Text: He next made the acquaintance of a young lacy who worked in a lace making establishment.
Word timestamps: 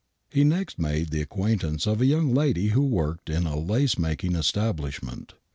He 0.31 0.43
next 0.43 0.79
made 0.79 1.09
the 1.11 1.21
acquaintance 1.21 1.85
of 1.85 2.01
a 2.01 2.07
young 2.07 2.33
lacy 2.33 2.69
who 2.69 2.81
worked 2.83 3.29
in 3.29 3.45
a 3.45 3.55
lace 3.59 3.99
making 3.99 4.33
establishment. 4.33 5.35